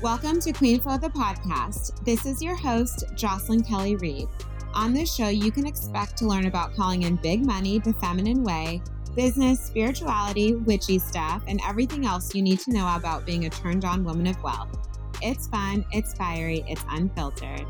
[0.00, 2.04] Welcome to Queen Flow the podcast.
[2.04, 4.28] This is your host, Jocelyn Kelly Reid.
[4.72, 8.44] On this show, you can expect to learn about calling in big money the feminine
[8.44, 8.80] way,
[9.16, 13.84] business, spirituality, witchy stuff, and everything else you need to know about being a turned
[13.84, 14.68] on woman of wealth.
[15.20, 17.66] It's fun, it's fiery, it's unfiltered.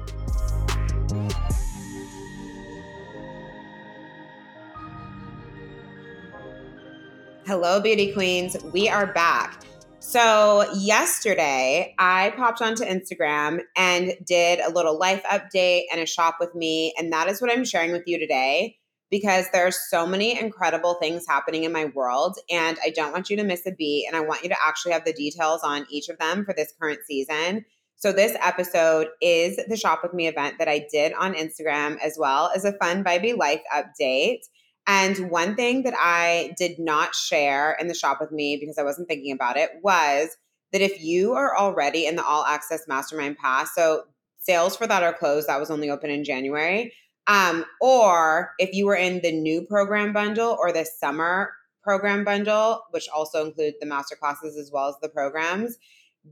[7.46, 8.54] Hello, beauty queens.
[8.74, 9.64] We are back.
[10.08, 16.36] So, yesterday I popped onto Instagram and did a little life update and a shop
[16.40, 16.94] with me.
[16.96, 18.78] And that is what I'm sharing with you today
[19.10, 22.38] because there are so many incredible things happening in my world.
[22.48, 24.06] And I don't want you to miss a beat.
[24.06, 26.72] And I want you to actually have the details on each of them for this
[26.80, 27.66] current season.
[27.96, 32.16] So, this episode is the Shop With Me event that I did on Instagram, as
[32.18, 34.40] well as a fun, vibey life update.
[34.88, 38.82] And one thing that I did not share in the shop with me because I
[38.82, 40.38] wasn't thinking about it was
[40.72, 44.04] that if you are already in the all access mastermind pass, so
[44.38, 46.94] sales for that are closed, that was only open in January.
[47.26, 52.82] Um, or if you were in the new program bundle or the summer program bundle,
[52.90, 55.76] which also include the master classes as well as the programs,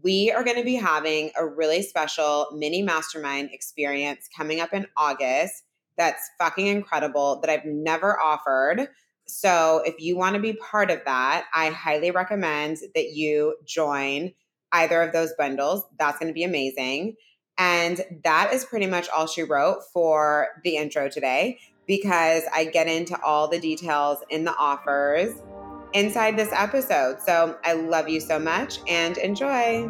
[0.02, 4.86] we are going to be having a really special mini mastermind experience coming up in
[4.96, 5.65] August
[5.96, 8.88] that's fucking incredible that I've never offered.
[9.26, 14.32] So if you want to be part of that, I highly recommend that you join
[14.72, 15.84] either of those bundles.
[15.98, 17.16] That's going to be amazing.
[17.58, 22.86] And that is pretty much all she wrote for the intro today because I get
[22.86, 25.34] into all the details in the offers
[25.92, 27.20] inside this episode.
[27.24, 29.88] So I love you so much and enjoy.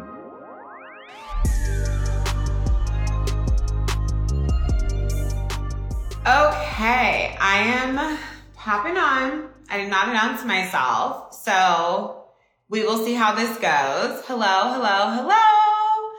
[6.27, 8.17] Okay, I am
[8.53, 9.47] popping on.
[9.69, 12.25] I did not announce myself, so
[12.67, 14.25] we will see how this goes.
[14.25, 16.11] Hello, hello, hello.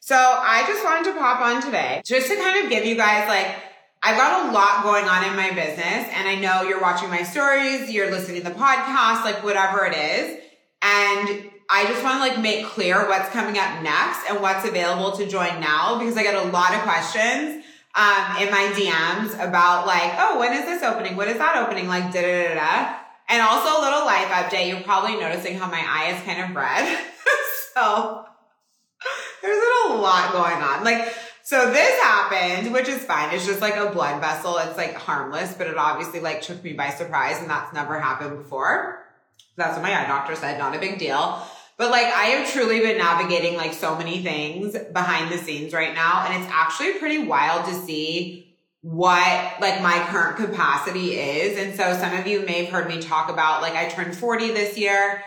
[0.00, 3.28] So I just wanted to pop on today just to kind of give you guys
[3.28, 3.54] like,
[4.02, 7.22] I've got a lot going on in my business and I know you're watching my
[7.22, 10.38] stories, you're listening to the podcast, like whatever it is.
[10.80, 15.18] And I just want to like make clear what's coming up next and what's available
[15.18, 19.86] to join now because I get a lot of questions um, in my DMs about
[19.86, 21.16] like, oh, when is this opening?
[21.16, 21.88] What is that opening?
[21.88, 22.96] Like, da da da da.
[23.28, 24.68] And also a little life update.
[24.68, 26.98] You're probably noticing how my eye is kind of red.
[27.74, 28.24] so
[29.42, 30.84] there's a lot going on.
[30.84, 33.34] Like, so this happened, which is fine.
[33.34, 34.56] It's just like a blood vessel.
[34.58, 38.38] It's like harmless, but it obviously like took me by surprise and that's never happened
[38.38, 39.04] before.
[39.56, 40.58] That's what my eye doctor said.
[40.58, 41.42] Not a big deal.
[41.80, 45.94] But like I have truly been navigating like so many things behind the scenes right
[45.94, 46.26] now.
[46.26, 51.58] And it's actually pretty wild to see what like my current capacity is.
[51.58, 54.48] And so some of you may have heard me talk about like I turned 40
[54.48, 55.22] this year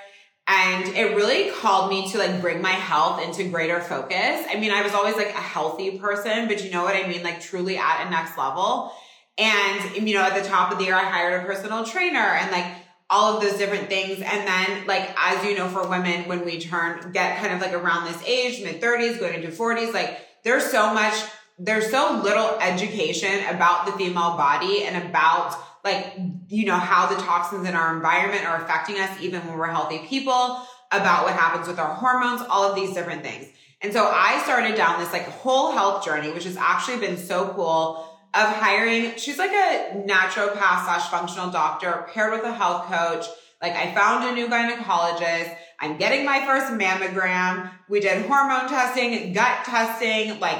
[0.48, 4.46] and it really called me to like bring my health into greater focus.
[4.48, 7.24] I mean, I was always like a healthy person, but you know what I mean?
[7.24, 8.94] Like truly at a next level.
[9.40, 12.52] And, you know, at the top of the year, I hired a personal trainer and
[12.52, 14.22] like all of those different things.
[14.22, 17.74] And then, like, as you know, for women, when we turn, get kind of like
[17.74, 21.14] around this age, mid 30s, going into 40s, like, there's so much,
[21.60, 26.14] there's so little education about the female body and about, like,
[26.48, 30.00] you know, how the toxins in our environment are affecting us, even when we're healthy
[30.00, 33.48] people, about what happens with our hormones, all of these different things.
[33.82, 37.50] And so I started down this like whole health journey, which has actually been so
[37.50, 39.16] cool of hiring.
[39.18, 43.26] She's like a naturopath slash functional doctor paired with a health coach.
[43.62, 45.56] Like I found a new gynecologist.
[45.80, 47.72] I'm getting my first mammogram.
[47.90, 50.60] We did hormone testing, gut testing, like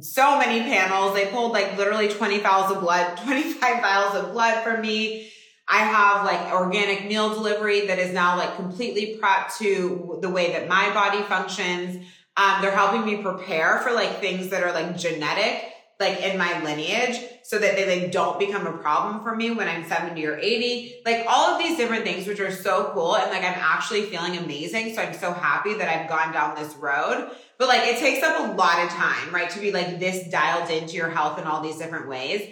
[0.00, 1.14] so many panels.
[1.14, 5.30] They pulled like literally 20 vials of blood, 25 vials of blood from me.
[5.66, 10.52] I have like organic meal delivery that is now like completely prepped to the way
[10.52, 12.04] that my body functions.
[12.36, 16.62] Um, they're helping me prepare for like things that are like genetic like in my
[16.64, 20.38] lineage so that they like don't become a problem for me when I'm 70 or
[20.38, 21.02] 80.
[21.04, 23.16] Like all of these different things, which are so cool.
[23.16, 24.94] And like I'm actually feeling amazing.
[24.94, 27.30] So I'm so happy that I've gone down this road.
[27.58, 29.50] But like it takes up a lot of time, right?
[29.50, 32.42] To be like this dialed into your health in all these different ways.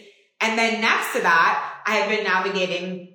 [0.40, 3.14] And then next to that, I have been navigating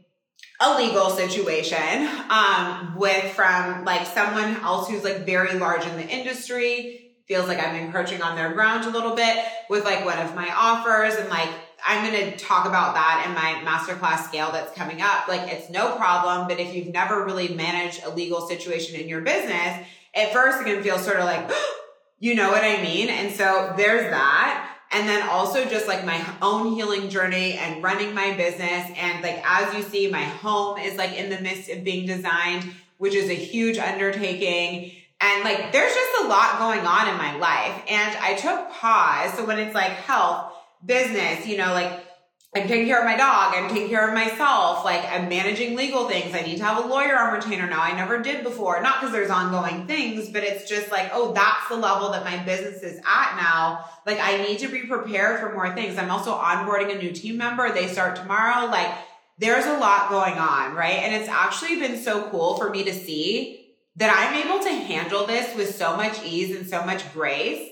[0.59, 6.07] a legal situation um, with from like someone else who's like very large in the
[6.07, 10.35] industry feels like I'm encroaching on their ground a little bit with like one of
[10.35, 11.49] my offers and like
[11.85, 15.27] I'm going to talk about that in my masterclass scale that's coming up.
[15.27, 19.21] Like it's no problem, but if you've never really managed a legal situation in your
[19.21, 19.85] business,
[20.15, 21.51] at first it can feel sort of like,
[22.19, 23.09] you know what I mean?
[23.09, 24.69] And so there's that.
[24.91, 28.89] And then also just like my own healing journey and running my business.
[28.95, 32.71] And like, as you see, my home is like in the midst of being designed,
[32.97, 34.91] which is a huge undertaking
[35.23, 37.81] And like, there's just a lot going on in my life.
[37.89, 39.33] And I took pause.
[39.35, 40.51] So when it's like health,
[40.85, 42.05] business, you know, like
[42.53, 43.53] I'm taking care of my dog.
[43.55, 44.83] I'm taking care of myself.
[44.83, 46.35] Like I'm managing legal things.
[46.35, 47.81] I need to have a lawyer on retainer now.
[47.81, 48.81] I never did before.
[48.81, 52.43] Not because there's ongoing things, but it's just like, oh, that's the level that my
[52.43, 53.85] business is at now.
[54.05, 55.97] Like I need to be prepared for more things.
[55.97, 57.71] I'm also onboarding a new team member.
[57.71, 58.67] They start tomorrow.
[58.67, 58.93] Like
[59.37, 60.99] there's a lot going on, right?
[60.99, 63.62] And it's actually been so cool for me to see
[63.95, 67.69] that I'm able to handle this with so much ease and so much grace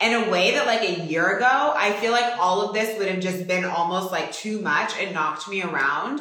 [0.00, 3.08] in a way that like a year ago, I feel like all of this would
[3.08, 6.20] have just been almost like too much and knocked me around.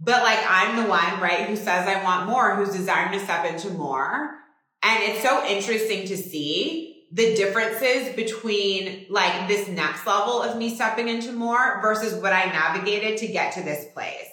[0.00, 3.44] But like I'm the one, right, who says I want more, who's desiring to step
[3.44, 4.36] into more.
[4.82, 10.74] And it's so interesting to see the differences between like this next level of me
[10.74, 14.28] stepping into more versus what I navigated to get to this place.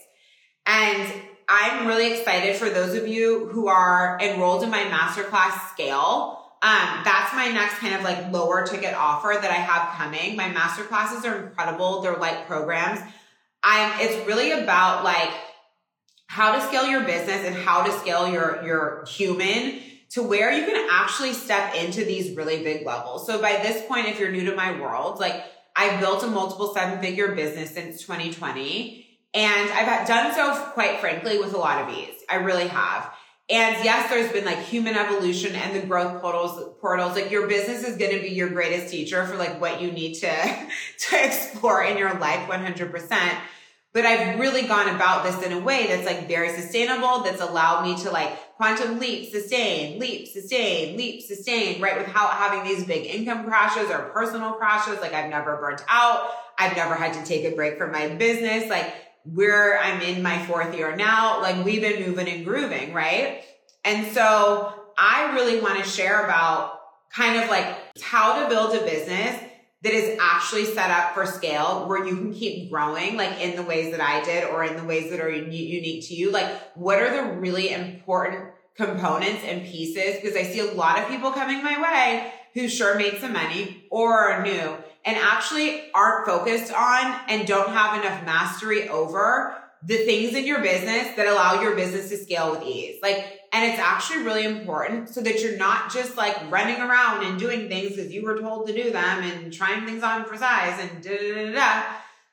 [0.67, 1.11] And
[1.47, 6.41] I'm really excited for those of you who are enrolled in my masterclass scale.
[6.61, 10.35] Um, that's my next kind of like lower ticket offer that I have coming.
[10.35, 12.01] My master classes are incredible.
[12.01, 12.99] They're like programs.
[13.61, 15.29] I'm, it's really about like
[16.27, 20.65] how to scale your business and how to scale your, your human to where you
[20.65, 23.27] can actually step into these really big levels.
[23.27, 25.43] So by this point, if you're new to my world, like
[25.75, 31.37] I've built a multiple seven figure business since 2020 and I've done so quite frankly
[31.37, 32.23] with a lot of ease.
[32.29, 33.11] I really have.
[33.47, 37.15] And yes, there's been like human evolution and the growth portals, portals.
[37.15, 40.15] Like your business is going to be your greatest teacher for like what you need
[40.15, 40.27] to,
[41.09, 43.37] to explore in your life 100%.
[43.93, 47.83] But I've really gone about this in a way that's like very sustainable, that's allowed
[47.83, 51.97] me to like quantum leap, sustain, leap, sustain, leap, sustain, right?
[51.97, 54.99] Without having these big income crashes or personal crashes.
[55.01, 56.29] Like I've never burnt out.
[56.57, 58.69] I've never had to take a break from my business.
[58.69, 58.93] Like
[59.25, 63.43] where I'm in my fourth year now, like we've been moving and grooving, right?
[63.83, 66.79] And so I really want to share about
[67.11, 69.41] kind of like how to build a business
[69.83, 73.63] that is actually set up for scale where you can keep growing like in the
[73.63, 76.31] ways that I did or in the ways that are unique to you.
[76.31, 80.15] Like what are the really important components and pieces?
[80.15, 83.85] Because I see a lot of people coming my way who sure made some money
[83.91, 89.97] or are new and actually aren't focused on and don't have enough mastery over the
[89.97, 92.97] things in your business that allow your business to scale with ease.
[93.03, 97.39] Like, and it's actually really important so that you're not just like running around and
[97.39, 100.79] doing things because you were told to do them and trying things on for size
[100.79, 101.83] and da da da da.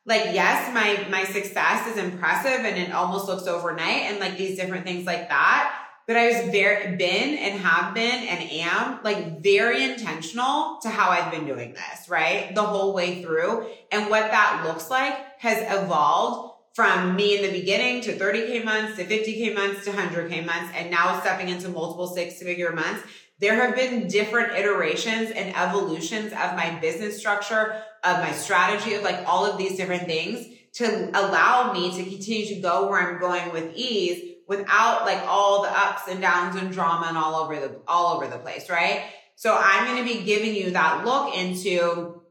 [0.05, 4.57] Like, yes, my, my success is impressive and it almost looks overnight and like these
[4.57, 5.82] different things like that
[6.13, 11.09] but I was very been and have been and am like very intentional to how
[11.09, 12.55] I've been doing this, right?
[12.55, 13.67] The whole way through.
[13.91, 18.97] And what that looks like has evolved from me in the beginning to 30K months
[18.99, 23.03] to 50K months to 100K months and now stepping into multiple six figure months.
[23.39, 29.03] There have been different iterations and evolutions of my business structure, of my strategy, of
[29.03, 33.19] like all of these different things to allow me to continue to go where I'm
[33.19, 37.55] going with ease without like all the ups and downs and drama and all over
[37.57, 39.03] the all over the place, right?
[39.37, 42.23] So I'm going to be giving you that look into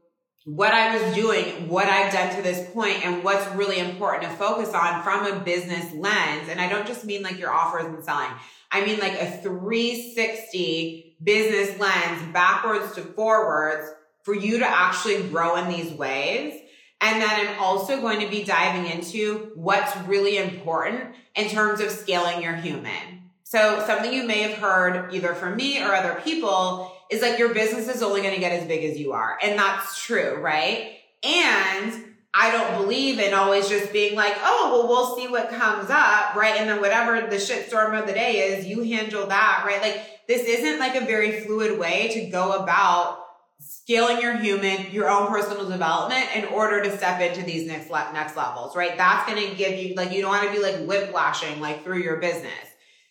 [0.44, 4.36] what I was doing, what I've done to this point, and what's really important to
[4.36, 6.48] focus on from a business lens.
[6.48, 8.30] And I don't just mean like your offers and selling.
[8.70, 13.88] I mean like a 360 business lens backwards to forwards
[14.24, 16.61] for you to actually grow in these ways
[17.02, 21.90] and then I'm also going to be diving into what's really important in terms of
[21.90, 23.22] scaling your human.
[23.42, 27.52] So something you may have heard either from me or other people is like your
[27.52, 29.36] business is only going to get as big as you are.
[29.42, 30.92] And that's true, right?
[31.22, 35.90] And I don't believe in always just being like, oh, well, we'll see what comes
[35.90, 36.54] up, right?
[36.56, 39.82] And then whatever the shitstorm of the day is, you handle that, right?
[39.82, 43.21] Like this isn't like a very fluid way to go about
[43.62, 48.10] scaling your human, your own personal development in order to step into these next le-
[48.12, 48.96] next levels, right?
[48.96, 52.02] That's going to give you like you don't want to be like whiplashing like through
[52.02, 52.52] your business.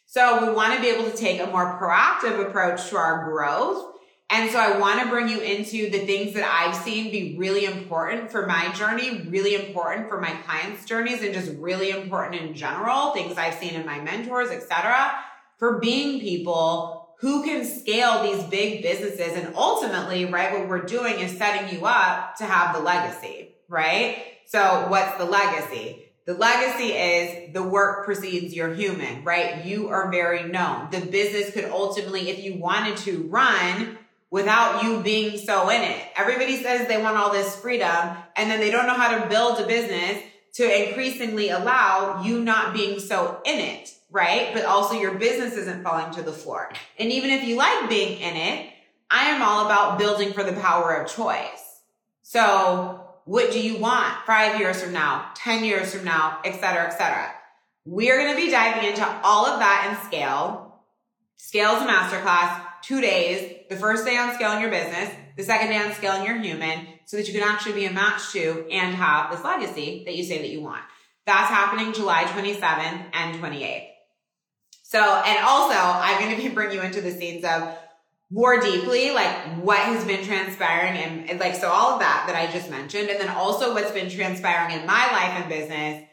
[0.05, 3.87] So we want to be able to take a more proactive approach to our growth.
[4.29, 7.65] And so I want to bring you into the things that I've seen be really
[7.65, 12.53] important for my journey, really important for my clients' journeys, and just really important in
[12.53, 15.11] general, things I've seen in my mentors, etc.
[15.57, 19.33] For being people who can scale these big businesses.
[19.33, 24.23] And ultimately, right, what we're doing is setting you up to have the legacy, right?
[24.47, 26.07] So what's the legacy?
[26.25, 29.63] The legacy is the work precedes your human, right?
[29.65, 30.89] You are very known.
[30.91, 33.97] The business could ultimately, if you wanted to run
[34.31, 36.01] without you being so in it.
[36.15, 39.59] Everybody says they want all this freedom and then they don't know how to build
[39.59, 40.23] a business
[40.53, 44.53] to increasingly allow you not being so in it, right?
[44.53, 46.71] But also your business isn't falling to the floor.
[46.99, 48.69] And even if you like being in it,
[49.09, 51.81] I am all about building for the power of choice.
[52.21, 56.85] So what do you want five years from now, 10 years from now, et cetera,
[56.85, 57.31] et cetera.
[57.85, 60.81] We're going to be diving into all of that in scale.
[61.37, 63.57] Scale is a masterclass, two days.
[63.69, 67.17] The first day on scaling your business, the second day on scaling your human, so
[67.17, 70.37] that you can actually be a match to and have this legacy that you say
[70.39, 70.83] that you want.
[71.25, 73.90] That's happening July 27th and 28th.
[74.91, 77.77] So, and also I'm going to be bringing you into the scenes of
[78.29, 79.33] more deeply, like
[79.63, 83.09] what has been transpiring and, and, like, so all of that that I just mentioned.
[83.09, 86.03] And then also what's been transpiring in my life and business.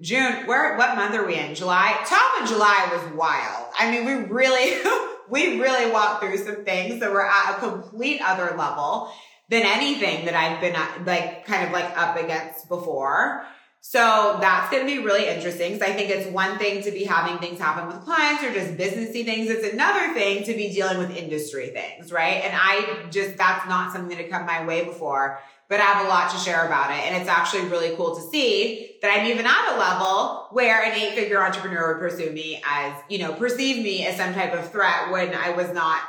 [0.00, 1.56] June, where, what month are we in?
[1.56, 1.98] July?
[2.06, 3.72] Top of July was wild.
[3.76, 4.80] I mean, we really,
[5.28, 9.12] we really walked through some things that were at a complete other level
[9.48, 13.44] than anything that I've been like kind of like up against before.
[13.80, 17.04] So that's going to be really interesting because I think it's one thing to be
[17.04, 19.48] having things happen with clients or just businessy things.
[19.48, 22.44] It's another thing to be dealing with industry things, right?
[22.44, 26.06] And I just, that's not something that had come my way before, but I have
[26.06, 26.98] a lot to share about it.
[27.04, 30.92] And it's actually really cool to see that I'm even at a level where an
[30.92, 34.70] eight figure entrepreneur would pursue me as, you know, perceive me as some type of
[34.72, 36.00] threat when I was not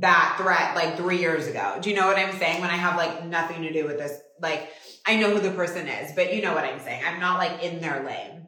[0.00, 1.78] that threat like three years ago.
[1.80, 2.60] Do you know what I'm saying?
[2.60, 4.68] When I have like nothing to do with this, like,
[5.06, 7.02] I know who the person is, but you know what I'm saying.
[7.06, 8.46] I'm not like in their lane.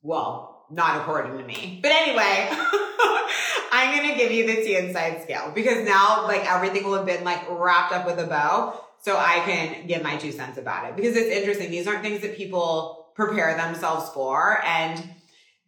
[0.00, 1.80] Well, not according to me.
[1.82, 2.48] But anyway,
[3.72, 7.06] I'm going to give you the Tea Inside scale because now like everything will have
[7.06, 8.80] been like wrapped up with a bow.
[9.00, 11.70] So I can give my two cents about it because it's interesting.
[11.70, 14.62] These aren't things that people prepare themselves for.
[14.64, 15.02] And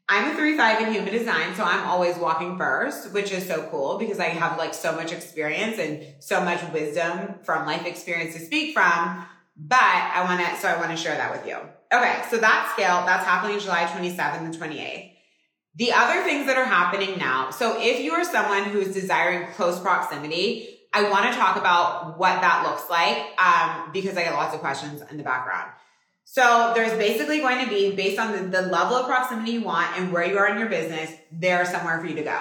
[0.09, 3.67] I'm a three five in human design, so I'm always walking first, which is so
[3.71, 8.35] cool because I have like so much experience and so much wisdom from life experience
[8.35, 9.27] to speak from.
[9.57, 11.57] But I want to, so I want to share that with you.
[11.93, 12.23] Okay.
[12.31, 15.13] So that scale, that's happening July 27th and 28th.
[15.77, 17.51] The other things that are happening now.
[17.51, 22.19] So if you are someone who is desiring close proximity, I want to talk about
[22.19, 25.73] what that looks like, um, because I get lots of questions in the background.
[26.25, 29.99] So there's basically going to be based on the, the level of proximity you want
[29.99, 32.41] and where you are in your business, there's somewhere for you to go.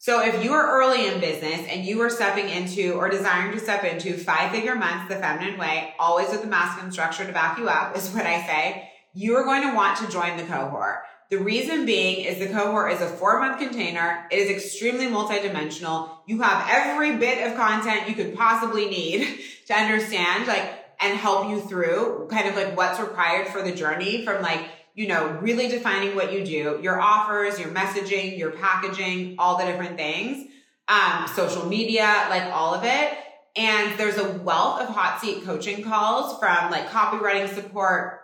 [0.00, 3.58] So if you are early in business and you are stepping into or desiring to
[3.58, 7.58] step into five figure months the feminine way, always with the masculine structure to back
[7.58, 10.98] you up is what I say, you are going to want to join the cohort.
[11.30, 14.26] The reason being is the cohort is a four month container.
[14.30, 16.10] It is extremely multidimensional.
[16.26, 21.50] You have every bit of content you could possibly need to understand, like, and help
[21.50, 24.64] you through kind of like what's required for the journey from like
[24.98, 29.64] you know, really defining what you do, your offers, your messaging, your packaging, all the
[29.64, 30.50] different things,
[30.88, 33.16] um, social media, like all of it.
[33.54, 38.22] And there's a wealth of hot seat coaching calls from like copywriting support,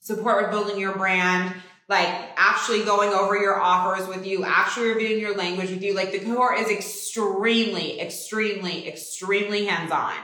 [0.00, 1.54] support with building your brand,
[1.88, 5.94] like actually going over your offers with you, actually reviewing your language with you.
[5.94, 10.14] Like the cohort is extremely, extremely, extremely hands on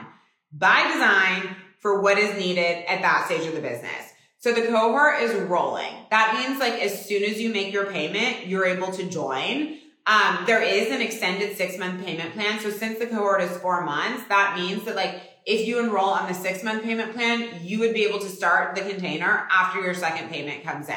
[0.53, 4.06] by design for what is needed at that stage of the business.
[4.47, 5.93] So the cohort is rolling.
[6.09, 9.77] That means like as soon as you make your payment, you're able to join.
[10.05, 12.61] Um, there is an extended six month payment plan.
[12.61, 16.29] So since the cohort is four months, that means that like if you enroll on
[16.29, 19.93] the six month payment plan, you would be able to start the container after your
[19.93, 20.95] second payment comes in.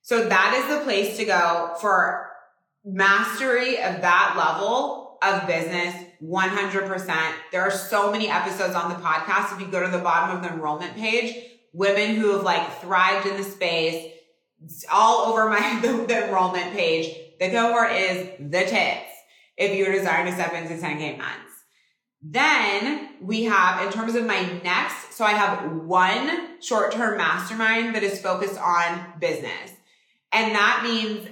[0.00, 2.30] So that is the place to go for
[2.86, 7.32] mastery of that level of business 100%.
[7.52, 9.52] There are so many episodes on the podcast.
[9.52, 13.26] If you go to the bottom of the enrollment page, women who have like thrived
[13.26, 14.12] in the space
[14.90, 17.16] all over my the, the enrollment page.
[17.40, 19.10] The cohort is the tits
[19.56, 21.52] if you're desiring to step into 10K months.
[22.24, 28.04] Then we have, in terms of my next, so I have one short-term mastermind that
[28.04, 29.72] is focused on business.
[30.32, 31.28] And that means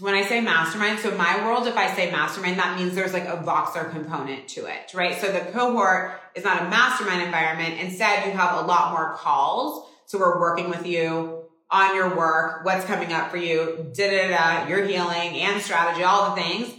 [0.00, 3.26] when I say mastermind, so my world, if I say mastermind, that means there's like
[3.26, 5.20] a Voxer component to it, right?
[5.20, 7.78] So the cohort is not a mastermind environment.
[7.78, 9.86] Instead, you have a lot more calls.
[10.06, 14.28] So we're working with you on your work, what's coming up for you, da da
[14.28, 16.74] da, your healing and strategy, all the things.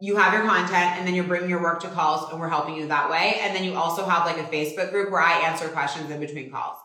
[0.00, 2.76] You have your content and then you're bringing your work to calls and we're helping
[2.76, 3.38] you that way.
[3.40, 6.50] And then you also have like a Facebook group where I answer questions in between
[6.50, 6.76] calls.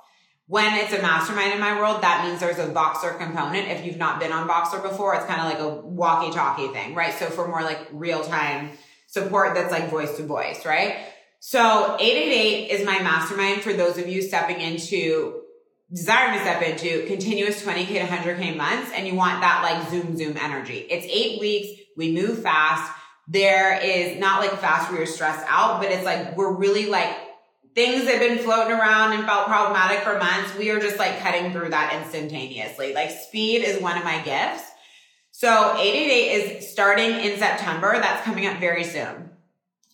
[0.52, 3.70] When it's a mastermind in my world, that means there's a Voxer component.
[3.70, 6.94] If you've not been on Voxer before, it's kind of like a walkie talkie thing,
[6.94, 7.14] right?
[7.14, 8.72] So for more like real time
[9.08, 11.08] support that's like voice to voice, right?
[11.40, 15.44] So 888 is my mastermind for those of you stepping into
[15.90, 20.18] desiring to step into continuous 20k to 100k months and you want that like zoom
[20.18, 20.80] zoom energy.
[20.80, 21.80] It's eight weeks.
[21.96, 22.92] We move fast.
[23.30, 27.16] There is not like fast where you're stressed out, but it's like we're really like
[27.74, 31.20] things that have been floating around and felt problematic for months, we are just like
[31.20, 32.94] cutting through that instantaneously.
[32.94, 34.64] Like speed is one of my gifts.
[35.32, 37.94] So 888 is starting in September.
[37.94, 39.30] That's coming up very soon.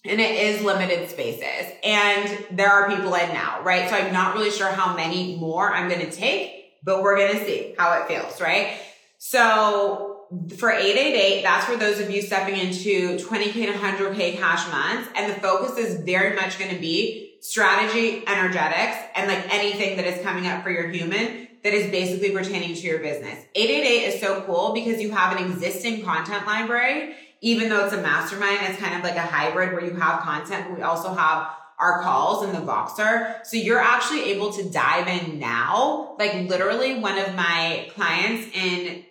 [0.04, 1.72] And it is limited spaces.
[1.84, 3.90] And there are people in now, right?
[3.90, 7.38] So I'm not really sure how many more I'm going to take, but we're going
[7.38, 8.80] to see how it feels, right?
[9.20, 10.26] So
[10.58, 15.10] for 888, that's for those of you stepping into 20K and 100K cash months.
[15.16, 20.06] And the focus is very much going to be strategy, energetics, and like anything that
[20.06, 23.44] is coming up for your human that is basically pertaining to your business.
[23.56, 27.16] 888 is so cool because you have an existing content library.
[27.42, 30.68] Even though it's a mastermind, it's kind of like a hybrid where you have content,
[30.70, 33.46] but we also have our calls in the Voxer.
[33.46, 36.16] So you're actually able to dive in now.
[36.18, 39.04] Like literally one of my clients in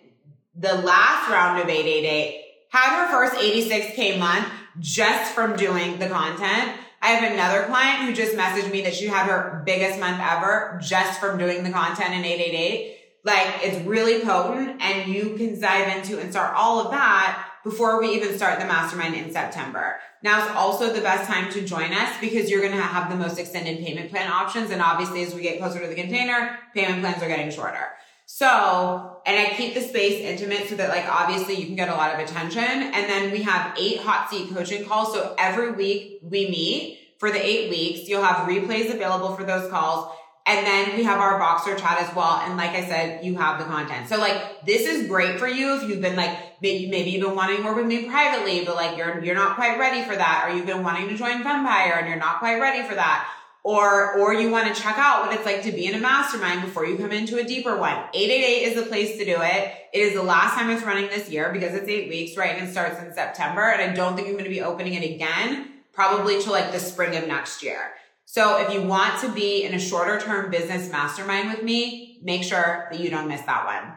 [0.55, 4.47] the last round of 888 had her first 86K month
[4.79, 6.73] just from doing the content.
[7.01, 10.79] I have another client who just messaged me that she had her biggest month ever
[10.83, 12.97] just from doing the content in 888.
[13.23, 17.99] Like it's really potent and you can dive into and start all of that before
[17.99, 19.99] we even start the mastermind in September.
[20.23, 23.17] Now is also the best time to join us because you're going to have the
[23.17, 24.71] most extended payment plan options.
[24.71, 27.89] And obviously as we get closer to the container, payment plans are getting shorter.
[28.29, 31.93] So, and I keep the space intimate so that like obviously you can get a
[31.93, 32.61] lot of attention.
[32.61, 35.13] And then we have eight hot seat coaching calls.
[35.13, 38.09] So every week we meet for the eight weeks.
[38.09, 40.13] You'll have replays available for those calls.
[40.45, 42.41] And then we have our Voxer chat as well.
[42.41, 44.09] And like I said, you have the content.
[44.09, 47.35] So like this is great for you if you've been like maybe maybe you've been
[47.35, 50.45] wanting to work with me privately, but like you're you're not quite ready for that,
[50.45, 53.25] or you've been wanting to join Fempire and you're not quite ready for that
[53.67, 56.61] or or you want to check out what it's like to be in a mastermind
[56.61, 57.97] before you come into a deeper one.
[58.13, 59.73] 888 is the place to do it.
[59.91, 62.65] It is the last time it's running this year because it's eight weeks right and
[62.65, 65.73] it starts in september and i don't think i'm going to be opening it again
[65.91, 67.91] probably till like the spring of next year.
[68.23, 72.43] So if you want to be in a shorter term business mastermind with me make
[72.43, 73.95] sure that you don't miss that one.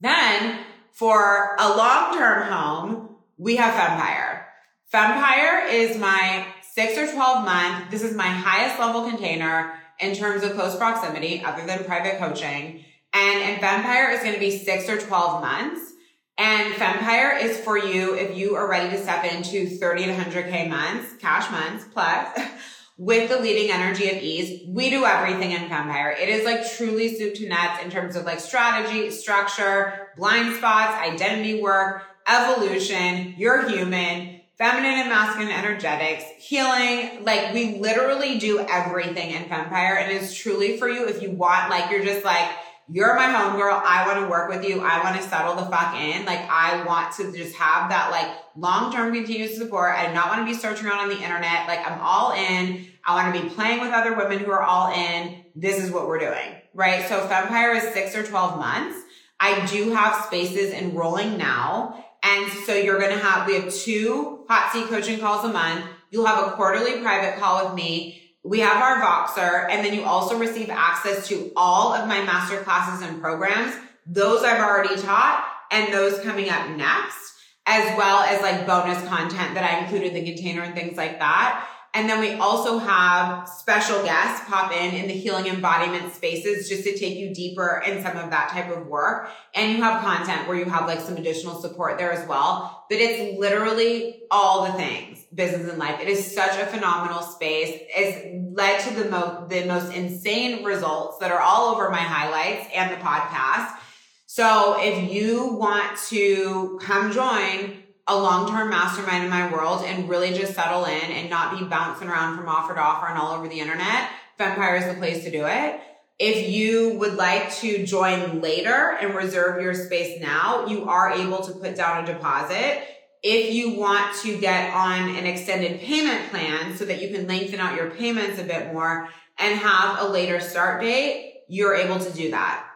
[0.00, 0.58] Then
[0.90, 4.46] for a long term home we have fempire.
[4.92, 7.90] Fempire is my six or 12 month.
[7.90, 12.84] This is my highest level container in terms of close proximity other than private coaching.
[13.12, 15.92] And, and Fempire is going to be six or 12 months.
[16.38, 20.70] And Fempire is for you if you are ready to step into 30 to 100K
[20.70, 22.40] months, cash months plus
[22.96, 24.62] with the leading energy of ease.
[24.66, 26.18] We do everything in Fempire.
[26.18, 30.96] It is like truly soup to nuts in terms of like strategy, structure, blind spots,
[31.06, 33.34] identity work, evolution.
[33.36, 34.31] You're human
[34.62, 37.24] feminine and masculine energetics, healing.
[37.24, 41.68] Like we literally do everything in Fempire and it's truly for you if you want,
[41.68, 42.48] like you're just like,
[42.88, 43.82] you're my homegirl.
[43.84, 44.80] I want to work with you.
[44.80, 46.24] I want to settle the fuck in.
[46.26, 49.96] Like I want to just have that like long-term continuous support.
[49.96, 51.66] I do not want to be searching around on the internet.
[51.66, 52.86] Like I'm all in.
[53.04, 55.42] I want to be playing with other women who are all in.
[55.56, 57.08] This is what we're doing, right?
[57.08, 58.96] So Fempire is six or 12 months.
[59.40, 62.04] I do have spaces enrolling now.
[62.22, 65.84] And so you're going to have, we have two hot seat coaching calls a month.
[66.10, 68.22] You'll have a quarterly private call with me.
[68.44, 72.58] We have our Voxer and then you also receive access to all of my master
[72.62, 73.74] classes and programs.
[74.06, 77.34] Those I've already taught and those coming up next,
[77.66, 81.18] as well as like bonus content that I included in the container and things like
[81.18, 81.66] that.
[81.94, 86.84] And then we also have special guests pop in in the healing embodiment spaces just
[86.84, 89.28] to take you deeper in some of that type of work.
[89.54, 92.86] And you have content where you have like some additional support there as well.
[92.88, 96.00] But it's literally all the things, business and life.
[96.00, 97.78] It is such a phenomenal space.
[97.94, 102.70] It's led to the most, the most insane results that are all over my highlights
[102.74, 103.76] and the podcast.
[104.24, 110.32] So if you want to come join, a long-term mastermind in my world and really
[110.32, 113.48] just settle in and not be bouncing around from offer to offer and all over
[113.48, 115.80] the internet, Fempire is the place to do it.
[116.18, 121.42] If you would like to join later and reserve your space now, you are able
[121.42, 122.82] to put down a deposit.
[123.22, 127.60] If you want to get on an extended payment plan so that you can lengthen
[127.60, 132.12] out your payments a bit more and have a later start date, you're able to
[132.12, 132.66] do that.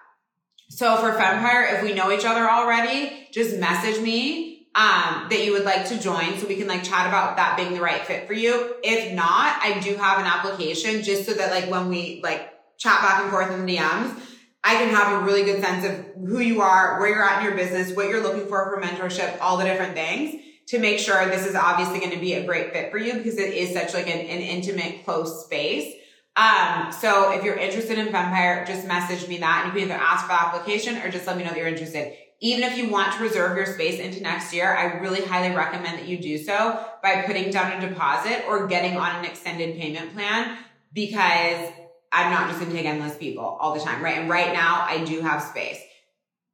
[0.69, 4.46] So for Fempire, if we know each other already, just message me
[4.77, 7.73] um, that you would like to join so we can like chat about that being
[7.73, 8.77] the right fit for you.
[8.85, 13.01] If not, I do have an application just so that like when we like chat
[13.01, 14.15] back and forth in the DMs,
[14.63, 17.47] I can have a really good sense of who you are, where you're at in
[17.47, 21.25] your business, what you're looking for for mentorship, all the different things to make sure
[21.27, 23.95] this is obviously going to be a great fit for you because it is such
[23.95, 25.95] like an, an intimate, close space.
[26.37, 30.03] Um, so if you're interested in Fempire, just message me that and you can either
[30.03, 32.91] ask for the application or just let me know that you're interested even if you
[32.91, 36.37] want to reserve your space into next year, I really highly recommend that you do
[36.37, 40.59] so by putting down a deposit or getting on an extended payment plan
[40.93, 41.71] because
[42.13, 44.19] I'm not just going to take endless people all the time, right?
[44.19, 45.81] And right now I do have space.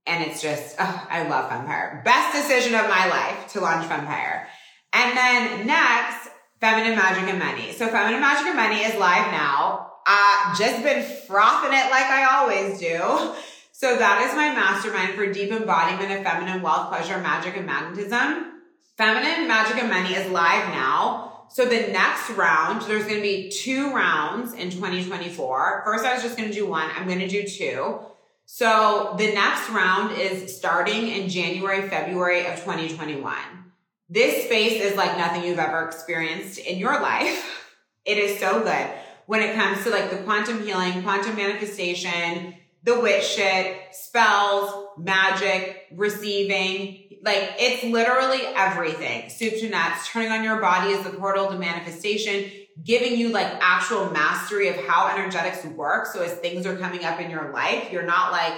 [0.07, 2.03] And it's just, oh, I love Fempire.
[2.05, 4.47] Best decision of my life to launch Fempire.
[4.93, 6.29] And then next,
[6.61, 7.73] Feminine Magic and Money.
[7.73, 9.93] So Feminine Magic and Money is live now.
[10.07, 13.35] Uh, just been frothing it like I always do.
[13.83, 18.63] So that is my mastermind for deep embodiment of feminine wealth, pleasure, magic, and magnetism.
[18.97, 21.47] Feminine Magic and Money is live now.
[21.51, 25.83] So the next round, there's going to be two rounds in 2024.
[25.85, 26.91] First, I was just going to do one.
[26.95, 27.99] I'm going to do two.
[28.47, 33.35] So the next round is starting in January, February of 2021.
[34.09, 37.59] This space is like nothing you've ever experienced in your life.
[38.05, 38.87] It is so good
[39.27, 45.87] when it comes to like the quantum healing, quantum manifestation, the witch shit, spells, magic,
[45.93, 47.19] receiving.
[47.25, 49.31] Like it's literally everything.
[49.31, 52.51] Soup to nuts, turning on your body as the portal to manifestation,
[52.85, 56.07] giving you like actual mastery of how energetics work.
[56.07, 58.55] So as things are coming up in your life, you're not like,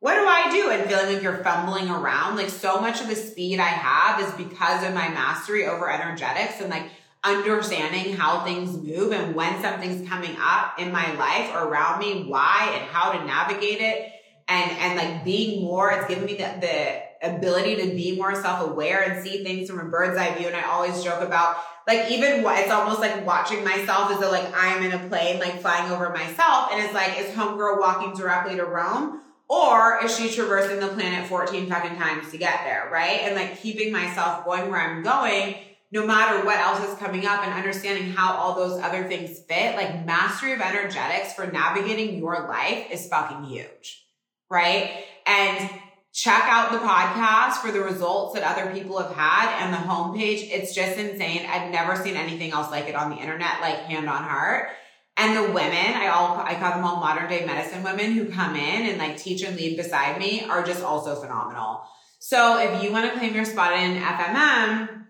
[0.00, 0.70] what do I do?
[0.70, 2.36] And feeling like you're fumbling around.
[2.36, 6.60] Like so much of the speed I have is because of my mastery over energetics
[6.60, 6.90] and like
[7.24, 12.24] understanding how things move and when something's coming up in my life or around me,
[12.24, 14.12] why and how to navigate it.
[14.48, 19.02] And, and like being more, it's given me the, the ability to be more self-aware
[19.02, 20.48] and see things from a bird's eye view.
[20.48, 24.30] And I always joke about like even what it's almost like watching myself as though
[24.30, 26.70] like I'm in a plane, like flying over myself.
[26.72, 29.20] And it's like, is homegirl walking directly to Rome?
[29.48, 33.20] Or is she traversing the planet 14 fucking times to get there, right?
[33.22, 35.56] And like keeping myself going where I'm going
[35.92, 39.76] no matter what else is coming up and understanding how all those other things fit,
[39.76, 44.06] like mastery of energetics for navigating your life is fucking huge.
[44.50, 45.04] Right.
[45.26, 45.70] And
[46.14, 50.48] check out the podcast for the results that other people have had and the homepage.
[50.50, 51.46] It's just insane.
[51.46, 54.70] I've never seen anything else like it on the internet, like hand on heart.
[55.18, 58.56] And the women, I all, I call them all modern day medicine women who come
[58.56, 61.82] in and like teach and lead beside me are just also phenomenal.
[62.18, 65.02] So if you want to claim your spot in FMM,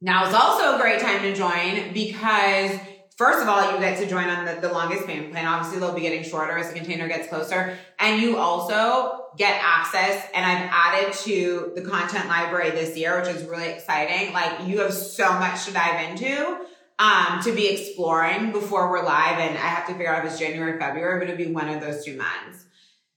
[0.00, 2.78] now is also a great time to join because
[3.16, 5.46] first of all, you get to join on the, the longest payment plan.
[5.46, 7.76] Obviously, they'll be getting shorter as the container gets closer.
[7.98, 10.26] And you also get access.
[10.34, 14.32] And I've added to the content library this year, which is really exciting.
[14.32, 16.58] Like you have so much to dive into.
[16.98, 19.38] Um, to be exploring before we're live.
[19.38, 21.82] And I have to figure out if it's January, February, but it'll be one of
[21.82, 22.64] those two months.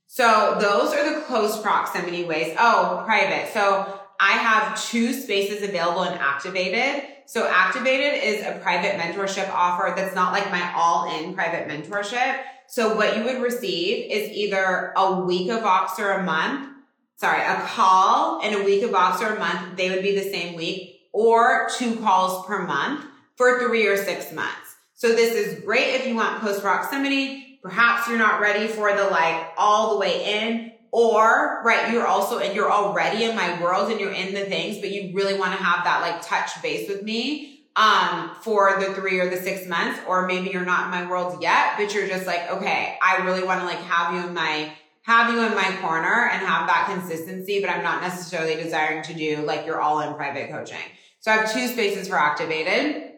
[0.06, 2.58] So those are the close proximity ways.
[2.60, 3.54] Oh, private.
[3.54, 7.08] So I have two spaces available and activated.
[7.26, 12.40] So activated is a private mentorship offer that's not like my all in private mentorship.
[12.68, 16.70] So what you would receive is either a week of Voxer a month,
[17.16, 19.78] sorry, a call and a week of Voxer a month.
[19.78, 23.06] They would be the same week or two calls per month
[23.36, 24.76] for three or six months.
[24.96, 27.60] So this is great if you want close proximity.
[27.64, 32.40] Perhaps you're not ready for the like all the way in or right you're also
[32.40, 35.52] and you're already in my world and you're in the things but you really want
[35.52, 39.68] to have that like touch base with me um for the three or the six
[39.68, 43.18] months or maybe you're not in my world yet but you're just like okay i
[43.24, 44.72] really want to like have you in my
[45.04, 49.14] have you in my corner and have that consistency but i'm not necessarily desiring to
[49.14, 50.78] do like you're all in private coaching.
[51.20, 53.12] So i have two spaces for activated.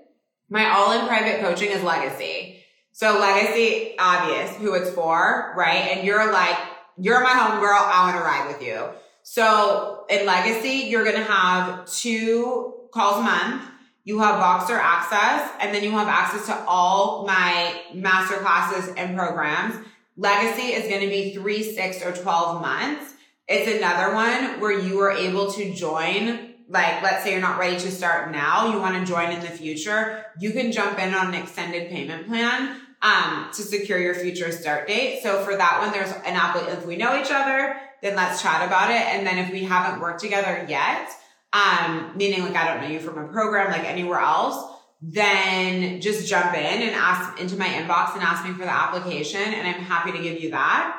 [0.49, 2.57] My all in private coaching is legacy.
[2.91, 5.95] So legacy obvious who it's for right?
[5.95, 6.57] And you're like
[7.01, 7.73] you're my homegirl.
[7.73, 8.89] I want to ride with you.
[9.23, 13.63] So in Legacy, you're going to have two calls a month.
[14.03, 19.17] You have Voxer access and then you have access to all my master classes and
[19.17, 19.75] programs.
[20.15, 23.13] Legacy is going to be three, six, or 12 months.
[23.47, 27.77] It's another one where you are able to join like let's say you're not ready
[27.77, 31.27] to start now, you want to join in the future, you can jump in on
[31.27, 35.23] an extended payment plan um, to secure your future start date.
[35.23, 36.55] So for that one, there's an app.
[36.69, 39.01] If we know each other, then let's chat about it.
[39.01, 41.09] And then if we haven't worked together yet,
[41.53, 46.27] um, meaning like I don't know you from a program like anywhere else, then just
[46.27, 49.41] jump in and ask into my inbox and ask me for the application.
[49.41, 50.97] And I'm happy to give you that.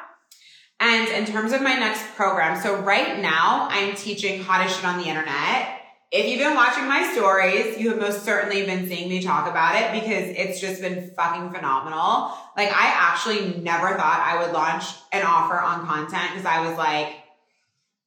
[0.81, 4.99] And in terms of my next program, so right now I'm teaching hottest shit on
[4.99, 5.82] the internet
[6.12, 9.77] if you've been watching my stories, you have most certainly been seeing me talk about
[9.77, 12.37] it because it's just been fucking phenomenal.
[12.55, 16.77] Like I actually never thought I would launch an offer on content because I was
[16.77, 17.14] like,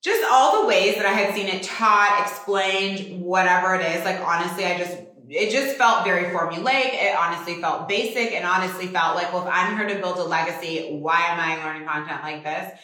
[0.03, 4.05] just all the ways that I had seen it taught, explained, whatever it is.
[4.05, 4.95] Like honestly, I just,
[5.27, 6.93] it just felt very formulaic.
[6.93, 10.23] It honestly felt basic and honestly felt like, well, if I'm here to build a
[10.23, 12.79] legacy, why am I learning content like this?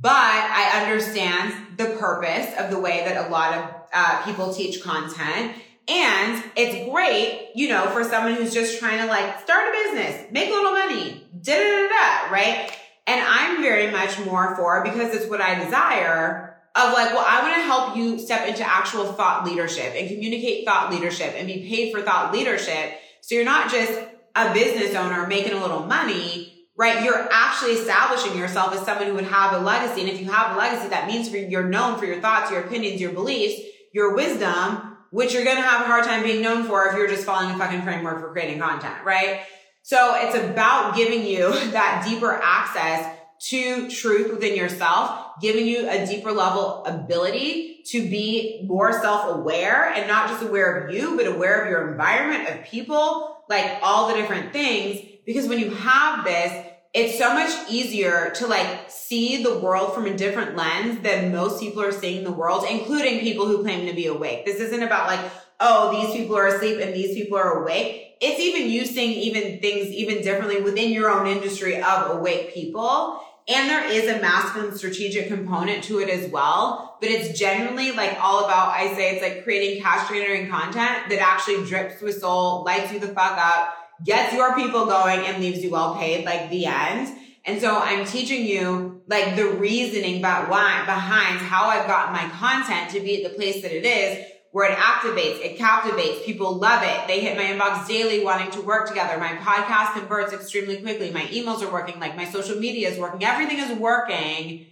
[0.00, 4.82] But I understand the purpose of the way that a lot of uh, people teach
[4.82, 5.54] content.
[5.88, 10.30] And it's great, you know, for someone who's just trying to like start a business,
[10.30, 12.72] make a little money, da da da da, right?
[13.06, 17.42] And I'm very much more for because it's what I desire of like, well, I
[17.42, 21.68] want to help you step into actual thought leadership and communicate thought leadership and be
[21.68, 22.94] paid for thought leadership.
[23.20, 23.92] So you're not just
[24.34, 27.04] a business owner making a little money, right?
[27.04, 30.00] You're actually establishing yourself as someone who would have a legacy.
[30.00, 33.00] And if you have a legacy, that means you're known for your thoughts, your opinions,
[33.00, 33.60] your beliefs,
[33.92, 37.08] your wisdom, which you're going to have a hard time being known for if you're
[37.08, 39.42] just following a fucking framework for creating content, right?
[39.82, 46.06] So it's about giving you that deeper access to truth within yourself, giving you a
[46.06, 51.62] deeper level ability to be more self-aware and not just aware of you, but aware
[51.62, 55.00] of your environment, of people, like all the different things.
[55.26, 60.06] Because when you have this, it's so much easier to like see the world from
[60.06, 63.94] a different lens than most people are seeing the world, including people who claim to
[63.94, 64.44] be awake.
[64.44, 68.16] This isn't about like, oh, these people are asleep and these people are awake.
[68.20, 73.20] It's even you seeing even things even differently within your own industry of awake people.
[73.48, 76.98] And there is a masculine strategic component to it as well.
[77.00, 81.18] But it's generally like all about, I say it's like creating cash generating content that
[81.20, 85.62] actually drips with soul, lights you the fuck up, gets your people going and leaves
[85.62, 87.16] you well paid, like the end.
[87.44, 92.28] And so I'm teaching you like the reasoning about why behind how I've gotten my
[92.36, 96.58] content to be at the place that it is where it activates, it captivates, people
[96.58, 97.08] love it.
[97.08, 99.18] They hit my inbox daily wanting to work together.
[99.18, 101.10] My podcast converts extremely quickly.
[101.10, 103.24] My emails are working, like my social media is working.
[103.24, 104.66] Everything is working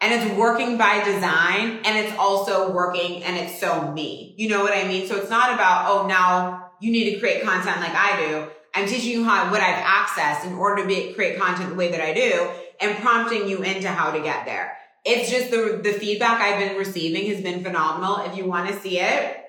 [0.00, 4.34] and it's working by design and it's also working and it's so me.
[4.36, 5.06] You know what I mean?
[5.06, 8.48] So it's not about, oh, now you need to create content like I do.
[8.74, 11.90] I'm teaching you how, what I've accessed in order to be, create content the way
[11.90, 15.92] that I do and prompting you into how to get there it's just the, the
[15.92, 18.24] feedback I've been receiving has been phenomenal.
[18.24, 19.44] If you want to see it,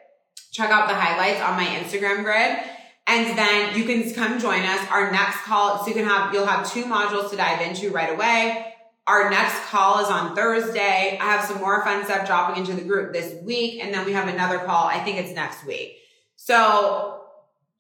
[0.52, 2.58] check out the highlights on my Instagram grid.
[3.06, 4.88] And then you can come join us.
[4.90, 8.14] Our next call, so you can have, you'll have two modules to dive into right
[8.14, 8.74] away.
[9.06, 11.18] Our next call is on Thursday.
[11.22, 13.84] I have some more fun stuff dropping into the group this week.
[13.84, 14.88] And then we have another call.
[14.88, 15.98] I think it's next week.
[16.38, 17.23] So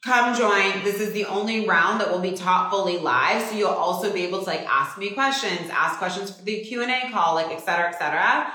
[0.04, 0.84] come join.
[0.84, 3.42] This is the only round that will be taught fully live.
[3.50, 6.82] So you'll also be able to like ask me questions, ask questions for the Q
[6.82, 8.52] and A call, like et cetera, et cetera.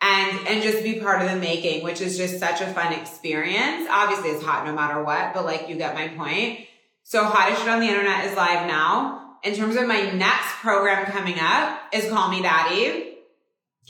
[0.00, 3.88] And, and just be part of the making, which is just such a fun experience.
[3.90, 6.66] Obviously it's hot no matter what, but like you get my point.
[7.04, 9.38] So hottest shit on the internet is live now.
[9.44, 13.16] In terms of my next program coming up is Call Me Daddy.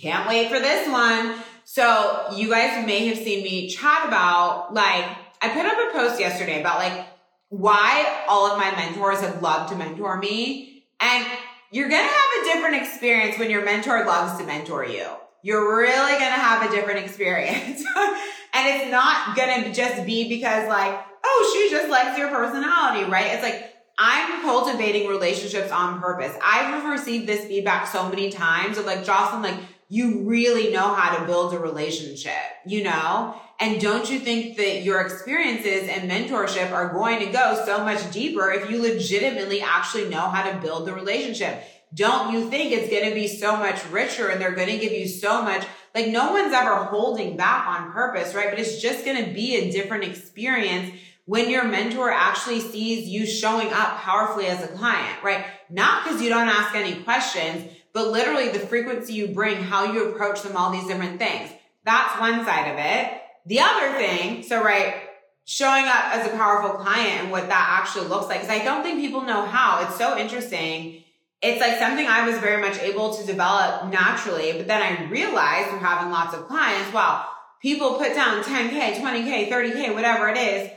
[0.01, 1.35] Can't wait for this one.
[1.65, 5.05] So you guys may have seen me chat about like
[5.43, 7.07] I put up a post yesterday about like
[7.49, 10.85] why all of my mentors have loved to mentor me.
[11.01, 11.27] And
[11.73, 15.07] you're going to have a different experience when your mentor loves to mentor you.
[15.43, 17.85] You're really going to have a different experience.
[18.55, 23.11] and it's not going to just be because like, oh, she just likes your personality,
[23.11, 23.33] right?
[23.33, 26.35] It's like, I'm cultivating relationships on purpose.
[26.43, 31.19] I've received this feedback so many times of like, Jocelyn, like, you really know how
[31.19, 32.33] to build a relationship,
[32.65, 33.35] you know?
[33.63, 38.11] And don't you think that your experiences and mentorship are going to go so much
[38.11, 41.63] deeper if you legitimately actually know how to build the relationship?
[41.95, 44.91] Don't you think it's going to be so much richer and they're going to give
[44.91, 45.65] you so much?
[45.95, 48.51] Like no one's ever holding back on purpose, right?
[48.51, 53.25] But it's just going to be a different experience when your mentor actually sees you
[53.25, 55.47] showing up powerfully as a client, right?
[55.71, 60.09] Not because you don't ask any questions, but literally the frequency you bring, how you
[60.09, 61.49] approach them, all these different things.
[61.85, 63.22] That's one side of it.
[63.47, 64.95] The other thing, so right,
[65.45, 68.83] showing up as a powerful client and what that actually looks like, because I don't
[68.83, 69.87] think people know how.
[69.87, 71.03] It's so interesting.
[71.43, 75.71] It's like something I was very much able to develop naturally, but then I realized
[75.71, 77.27] through having lots of clients, wow,
[77.61, 80.71] people put down 10K, 20K, 30K, whatever it is,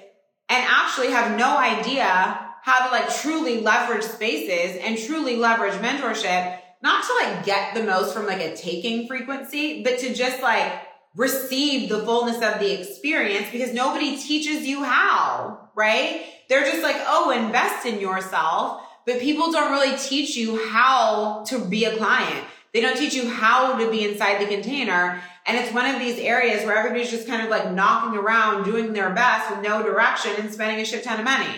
[0.50, 6.60] and actually have no idea how to like truly leverage spaces and truly leverage mentorship,
[6.82, 10.72] not to like get the most from like a taking frequency, but to just like
[11.16, 16.26] receive the fullness of the experience because nobody teaches you how, right?
[16.50, 18.82] They're just like, oh, invest in yourself.
[19.06, 22.46] But people don't really teach you how to be a client.
[22.74, 25.22] They don't teach you how to be inside the container.
[25.46, 28.94] And it's one of these areas where everybody's just kind of like knocking around, doing
[28.94, 31.56] their best with no direction and spending a shit ton of money.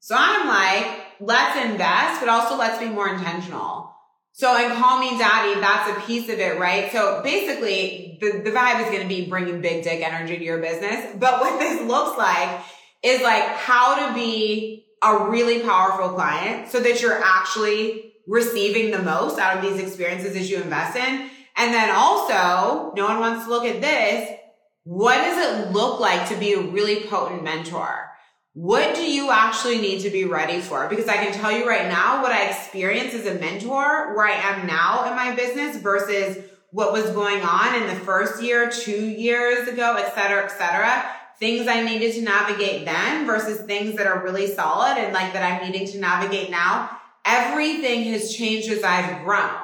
[0.00, 3.91] So I'm like, let's invest, but also let's be more intentional.
[4.34, 6.90] So and call me daddy, that's a piece of it, right?
[6.90, 10.58] So basically the, the vibe is going to be bringing big dick energy to your
[10.58, 11.14] business.
[11.18, 12.60] But what this looks like
[13.02, 19.02] is like how to be a really powerful client so that you're actually receiving the
[19.02, 21.28] most out of these experiences as you invest in.
[21.56, 24.38] And then also, no one wants to look at this.
[24.84, 28.11] what does it look like to be a really potent mentor?
[28.54, 30.86] What do you actually need to be ready for?
[30.86, 34.32] Because I can tell you right now what I experienced as a mentor where I
[34.32, 36.36] am now in my business versus
[36.70, 41.02] what was going on in the first year, two years ago, et cetera, et cetera.
[41.38, 45.42] Things I needed to navigate then versus things that are really solid and like that
[45.50, 46.90] I'm needing to navigate now.
[47.24, 49.61] Everything has changed as I've grown.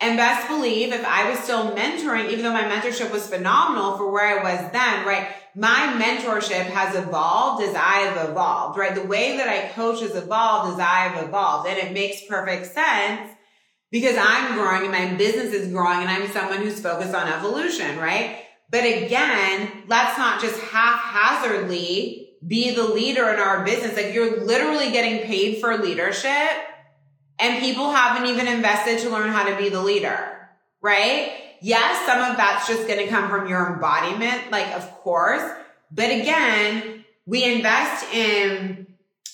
[0.00, 4.10] And best believe if I was still mentoring, even though my mentorship was phenomenal for
[4.10, 5.28] where I was then, right?
[5.54, 8.94] My mentorship has evolved as I've evolved, right?
[8.94, 11.68] The way that I coach has evolved as I've evolved.
[11.68, 13.30] And it makes perfect sense
[13.90, 17.98] because I'm growing and my business is growing and I'm someone who's focused on evolution,
[17.98, 18.44] right?
[18.70, 23.96] But again, let's not just haphazardly be the leader in our business.
[23.96, 26.48] Like you're literally getting paid for leadership
[27.40, 30.48] and people haven't even invested to learn how to be the leader,
[30.80, 31.32] right?
[31.62, 35.42] Yes, some of that's just going to come from your embodiment, like of course.
[35.90, 38.86] But again, we invest in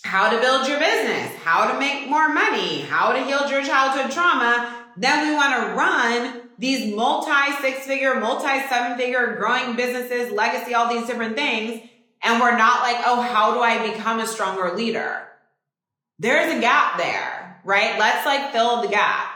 [0.05, 4.11] how to build your business, how to make more money, how to heal your childhood
[4.11, 4.85] trauma.
[4.97, 10.75] Then we want to run these multi six figure, multi seven figure growing businesses, legacy,
[10.75, 11.83] all these different things.
[12.23, 15.23] And we're not like, oh, how do I become a stronger leader?
[16.19, 17.36] There's a gap there
[17.67, 17.99] right?
[17.99, 19.33] Let's like fill the gap.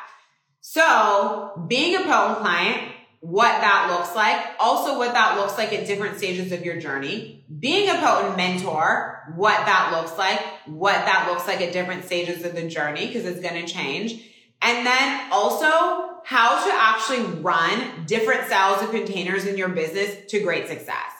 [0.60, 5.86] So being a potent client, what that looks like, also what that looks like at
[5.86, 11.28] different stages of your journey, being a potent mentor, what that looks like, what that
[11.28, 14.24] looks like at different stages of the journey, because it's going to change.
[14.62, 20.40] And then also how to actually run different styles of containers in your business to
[20.40, 21.12] great success.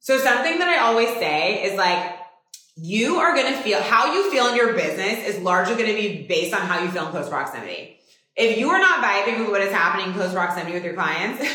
[0.00, 2.21] So something that I always say is like,
[2.76, 5.94] you are going to feel how you feel in your business is largely going to
[5.94, 7.98] be based on how you feel in close proximity.
[8.34, 11.46] If you are not vibing with what is happening in close proximity with your clients,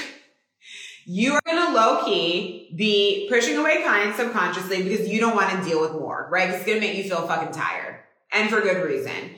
[1.06, 5.50] you are going to low key be pushing away clients subconsciously because you don't want
[5.52, 6.52] to deal with more, right?
[6.52, 9.32] It's going to make you feel fucking tired and for good reason.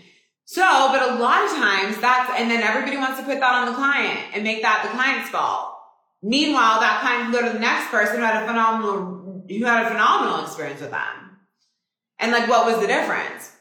[0.44, 3.68] So, but a lot of times that's, and then everybody wants to put that on
[3.68, 5.76] the client and make that the client's fault.
[6.22, 9.86] Meanwhile, that client can go to the next person who had a phenomenal, who had
[9.86, 11.29] a phenomenal experience with them.
[12.20, 13.56] And like, what was the difference?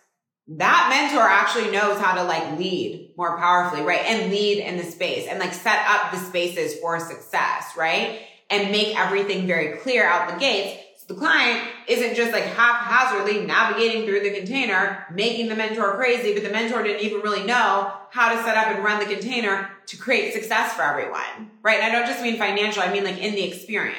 [0.49, 4.05] That mentor actually knows how to like lead more powerfully, right?
[4.07, 8.21] And lead in the space and like set up the spaces for success, right?
[8.51, 10.83] And make everything very clear out the gates.
[10.97, 16.33] So the client isn't just like haphazardly navigating through the container, making the mentor crazy,
[16.33, 19.71] but the mentor didn't even really know how to set up and run the container
[19.87, 21.79] to create success for everyone, right?
[21.81, 23.99] And I don't just mean financial, I mean like in the experience.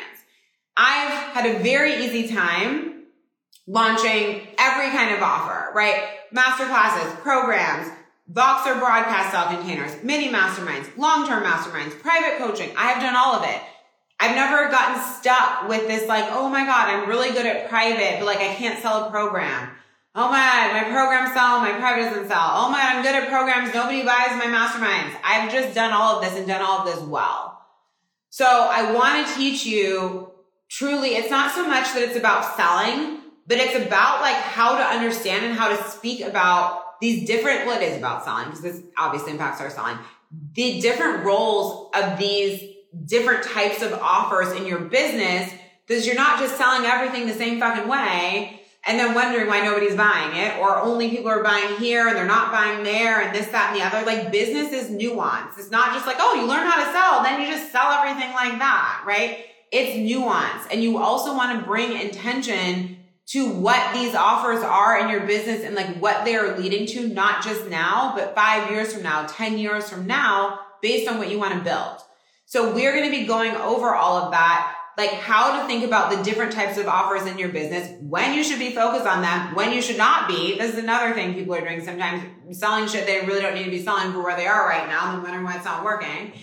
[0.75, 2.88] I've had a very easy time
[3.69, 6.03] launching every kind of offer, right?
[6.31, 7.87] Master classes, programs,
[8.31, 12.69] Voxer broadcast style containers, mini masterminds, long-term masterminds, private coaching.
[12.77, 13.59] I have done all of it.
[14.19, 18.17] I've never gotten stuck with this like, oh my God, I'm really good at private,
[18.19, 19.69] but like I can't sell a program.
[20.13, 22.51] Oh my God, my programs sell, my private doesn't sell.
[22.53, 23.73] Oh my God, I'm good at programs.
[23.73, 25.15] Nobody buys my masterminds.
[25.23, 27.61] I've just done all of this and done all of this well.
[28.29, 30.31] So I want to teach you
[30.69, 34.83] truly, it's not so much that it's about selling, but it's about like how to
[34.83, 38.81] understand and how to speak about these different, well, it is about selling because this
[38.95, 39.97] obviously impacts our selling,
[40.53, 42.61] the different roles of these
[43.05, 45.51] different types of offers in your business
[45.87, 49.95] because you're not just selling everything the same fucking way and then wondering why nobody's
[49.95, 53.47] buying it or only people are buying here and they're not buying there and this,
[53.47, 54.05] that, and the other.
[54.05, 55.57] Like business is nuance.
[55.57, 58.31] It's not just like, oh, you learn how to sell, then you just sell everything
[58.33, 59.45] like that, right?
[59.71, 60.67] It's nuance.
[60.71, 62.98] And you also want to bring intention
[63.29, 67.07] to what these offers are in your business and like what they are leading to,
[67.07, 71.29] not just now, but five years from now, 10 years from now, based on what
[71.29, 71.99] you want to build.
[72.45, 76.11] So we're going to be going over all of that, like how to think about
[76.11, 79.53] the different types of offers in your business, when you should be focused on them,
[79.53, 80.57] when you should not be.
[80.57, 82.23] This is another thing people are doing sometimes,
[82.57, 85.13] selling shit they really don't need to be selling for where they are right now
[85.13, 86.33] and wondering why it's not working.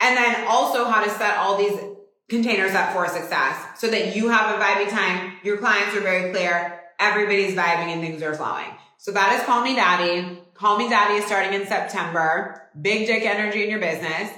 [0.00, 1.80] And then also how to set all these
[2.28, 5.33] containers up for success so that you have a vibey time.
[5.44, 6.80] Your clients are very clear.
[6.98, 8.66] Everybody's vibing and things are flowing.
[8.96, 10.40] So that is Call Me Daddy.
[10.54, 12.70] Call Me Daddy is starting in September.
[12.80, 14.30] Big dick energy in your business.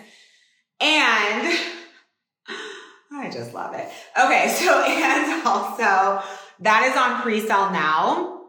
[0.81, 1.59] And
[3.13, 3.89] I just love it.
[4.19, 4.49] Okay.
[4.67, 6.23] So, and also
[6.61, 8.41] that is on pre-sale now.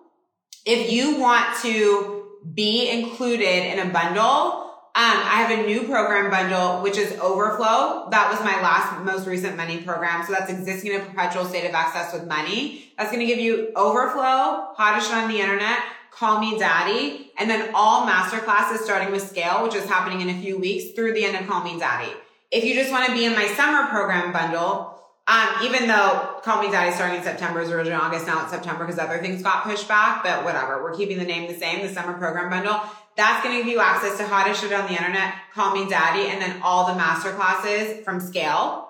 [0.65, 4.66] If you want to be included in a bundle,
[4.97, 8.09] um, I have a new program bundle, which is Overflow.
[8.09, 10.25] That was my last, most recent money program.
[10.25, 12.91] So that's existing in a perpetual state of access with money.
[12.97, 17.69] That's going to give you Overflow, hottest on the internet, Call Me Daddy, and then
[17.75, 21.25] all master classes starting with Scale, which is happening in a few weeks through the
[21.25, 22.11] end of Call Me Daddy.
[22.49, 24.96] If you just want to be in my summer program bundle,
[25.27, 28.85] Um, even though Call Me Daddy starting in September is originally August, now it's September
[28.85, 30.81] because other things got pushed back, but whatever.
[30.81, 32.79] We're keeping the name the same, the summer program bundle.
[33.17, 36.29] That's going to give you access to hottest shit on the internet, Call Me Daddy,
[36.29, 38.87] and then all the master classes from Scale,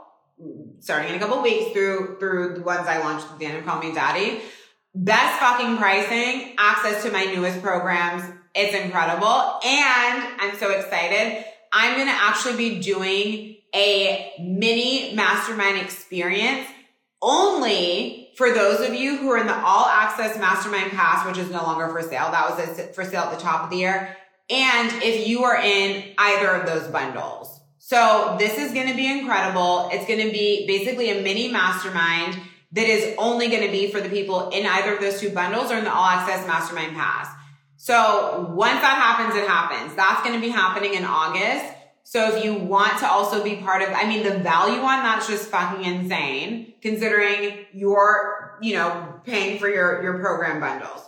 [0.80, 3.66] starting in a couple weeks through, through the ones I launched at the end of
[3.66, 4.42] Call Me Daddy.
[4.94, 8.24] Best fucking pricing, access to my newest programs.
[8.54, 9.60] It's incredible.
[9.64, 11.44] And I'm so excited.
[11.74, 16.68] I'm going to actually be doing a mini mastermind experience
[17.22, 21.50] only for those of you who are in the all access mastermind pass, which is
[21.50, 22.32] no longer for sale.
[22.32, 24.16] That was for sale at the top of the year.
[24.50, 27.60] And if you are in either of those bundles.
[27.80, 29.90] So this is going to be incredible.
[29.92, 32.38] It's going to be basically a mini mastermind
[32.74, 35.72] that is only going to be for the people in either of those two bundles
[35.72, 37.30] or in the all access mastermind pass.
[37.78, 39.96] So once that happens, it happens.
[39.96, 41.74] That's going to be happening in August.
[42.10, 45.28] So if you want to also be part of, I mean, the value on that's
[45.28, 51.06] just fucking insane considering you're, you know, paying for your, your program bundles.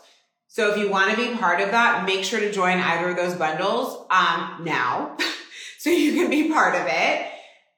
[0.50, 3.16] So if you want to be part of that, make sure to join either of
[3.16, 5.16] those bundles, um, now
[5.80, 7.32] so you can be part of it.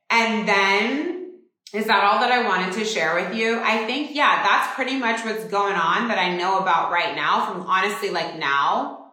[0.09, 1.41] And then
[1.75, 3.59] is that all that I wanted to share with you?
[3.59, 7.45] I think, yeah, that's pretty much what's going on that I know about right now
[7.45, 9.11] from honestly like now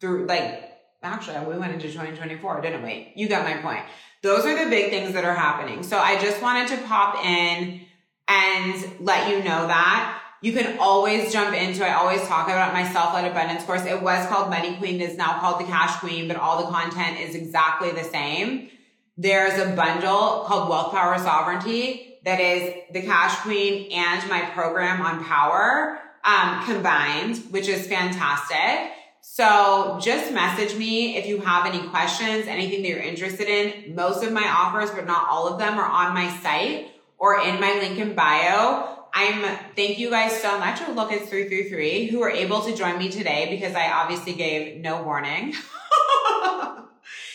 [0.00, 0.67] through like
[1.02, 3.12] actually we went into 2024 didn't we?
[3.14, 3.84] You got my point.
[4.22, 5.82] Those are the big things that are happening.
[5.82, 7.80] So i just wanted to pop in
[8.26, 10.22] and let you know that.
[10.40, 13.84] You can always jump into i always talk about my self-led abundance course.
[13.84, 15.00] It was called money queen.
[15.00, 18.70] It's now called the cash queen but all the content is exactly the same.
[19.16, 25.00] There's a bundle called wealth power sovereignty that is the cash queen and my program
[25.00, 28.92] on power um, combined which is fantastic
[29.38, 33.94] so just message me if you have any questions, anything that you're interested in.
[33.94, 37.60] Most of my offers, but not all of them, are on my site or in
[37.60, 38.96] my link in bio.
[39.14, 40.80] I'm thank you guys so much.
[40.88, 44.80] Oh, look, it's 333 who were able to join me today because I obviously gave
[44.80, 45.30] no warning.
[45.44, 45.54] and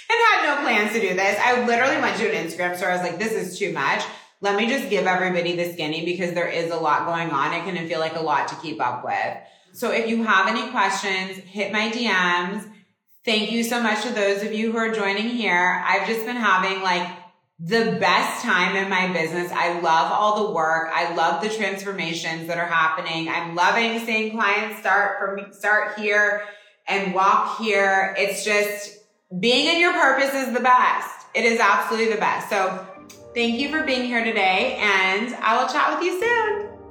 [0.10, 1.40] had no plans to do this.
[1.40, 2.92] I literally went to an Instagram store.
[2.92, 4.04] I was like, this is too much.
[4.42, 7.54] Let me just give everybody the skinny because there is a lot going on.
[7.54, 9.38] It can feel like a lot to keep up with.
[9.74, 12.70] So if you have any questions, hit my DMs.
[13.26, 15.84] Thank you so much to those of you who are joining here.
[15.86, 17.10] I've just been having like
[17.60, 19.52] the best time in my business.
[19.52, 20.92] I love all the work.
[20.94, 23.30] I love the transformations that are happening.
[23.30, 26.44] I'm loving seeing clients start from start here
[26.88, 28.14] and walk here.
[28.18, 29.00] It's just
[29.40, 31.26] being in your purpose is the best.
[31.34, 32.48] It is absolutely the best.
[32.50, 32.86] So
[33.34, 36.83] thank you for being here today and I will chat with you soon.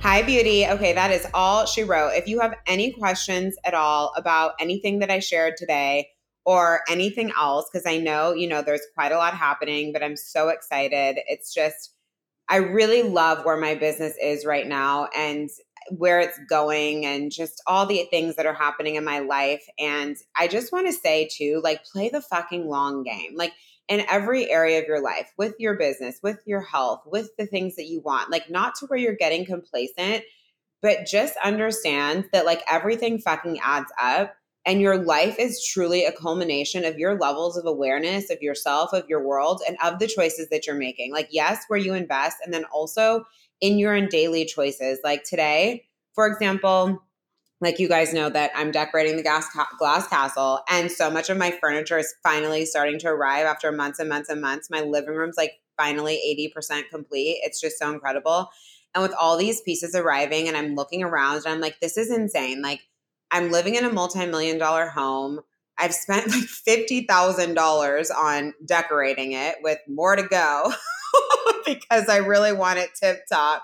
[0.00, 0.64] Hi, beauty.
[0.64, 2.10] Okay, that is all she wrote.
[2.10, 6.08] If you have any questions at all about anything that I shared today
[6.44, 10.16] or anything else, because I know, you know, there's quite a lot happening, but I'm
[10.16, 11.18] so excited.
[11.26, 11.92] It's just,
[12.48, 15.50] I really love where my business is right now and
[15.90, 19.64] where it's going and just all the things that are happening in my life.
[19.78, 23.32] And I just want to say, too, like, play the fucking long game.
[23.34, 23.52] Like,
[23.88, 27.76] in every area of your life with your business, with your health, with the things
[27.76, 28.30] that you want.
[28.30, 30.24] Like, not to where you're getting complacent,
[30.82, 34.34] but just understand that like everything fucking adds up.
[34.66, 39.08] And your life is truly a culmination of your levels of awareness of yourself, of
[39.08, 41.10] your world, and of the choices that you're making.
[41.10, 43.24] Like, yes, where you invest, and then also
[43.62, 44.98] in your daily choices.
[45.02, 47.02] Like today, for example,
[47.60, 51.28] like you guys know that I'm decorating the gas ca- glass castle, and so much
[51.28, 54.70] of my furniture is finally starting to arrive after months and months and months.
[54.70, 56.20] My living room's like finally
[56.56, 57.40] 80% complete.
[57.42, 58.50] It's just so incredible.
[58.94, 62.10] And with all these pieces arriving, and I'm looking around and I'm like, this is
[62.10, 62.62] insane.
[62.62, 62.80] Like,
[63.30, 65.40] I'm living in a multi million dollar home.
[65.78, 70.72] I've spent like $50,000 on decorating it with more to go
[71.66, 73.62] because I really want it tip top.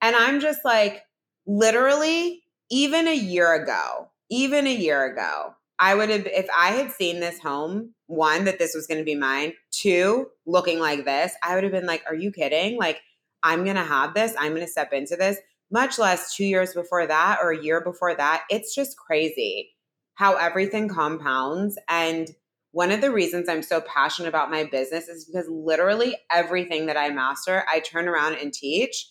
[0.00, 1.02] And I'm just like,
[1.46, 6.90] literally, even a year ago, even a year ago, I would have, if I had
[6.90, 11.32] seen this home, one, that this was going to be mine, two, looking like this,
[11.42, 12.78] I would have been like, are you kidding?
[12.78, 13.00] Like,
[13.42, 15.38] I'm going to have this, I'm going to step into this,
[15.70, 18.44] much less two years before that or a year before that.
[18.50, 19.70] It's just crazy
[20.14, 21.78] how everything compounds.
[21.88, 22.28] And
[22.72, 26.96] one of the reasons I'm so passionate about my business is because literally everything that
[26.96, 29.08] I master, I turn around and teach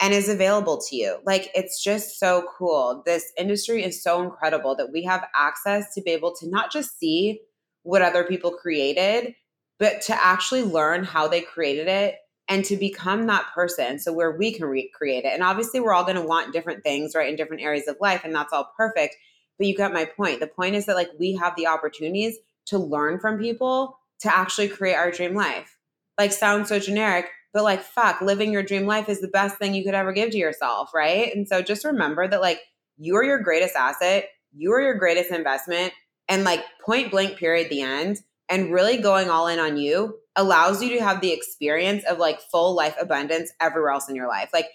[0.00, 1.18] and is available to you.
[1.24, 3.02] Like it's just so cool.
[3.06, 6.98] This industry is so incredible that we have access to be able to not just
[6.98, 7.40] see
[7.82, 9.34] what other people created,
[9.78, 12.16] but to actually learn how they created it
[12.48, 15.32] and to become that person so where we can recreate it.
[15.32, 18.22] And obviously we're all going to want different things, right, in different areas of life
[18.24, 19.16] and that's all perfect.
[19.58, 20.40] but you got my point.
[20.40, 22.36] The point is that like we have the opportunities
[22.66, 25.78] to learn from people to actually create our dream life.
[26.18, 29.74] Like sounds so generic, but like fuck, living your dream life is the best thing
[29.74, 31.34] you could ever give to yourself, right?
[31.34, 32.60] And so just remember that like
[32.98, 35.94] you are your greatest asset, you are your greatest investment,
[36.28, 40.82] and like point blank period the end and really going all in on you allows
[40.82, 44.50] you to have the experience of like full life abundance everywhere else in your life.
[44.52, 44.68] Like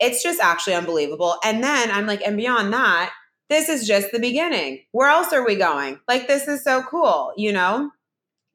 [0.00, 1.36] it's just actually unbelievable.
[1.44, 3.12] And then I'm like, and beyond that,
[3.48, 4.82] this is just the beginning.
[4.92, 6.00] Where else are we going?
[6.08, 7.90] Like, this is so cool, you know?